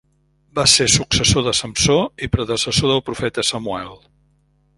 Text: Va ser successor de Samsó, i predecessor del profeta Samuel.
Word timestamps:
Va 0.59 0.63
ser 0.71 0.87
successor 0.93 1.45
de 1.47 1.53
Samsó, 1.59 1.99
i 2.25 2.31
predecessor 2.37 2.93
del 2.95 3.05
profeta 3.11 3.45
Samuel. 3.53 3.95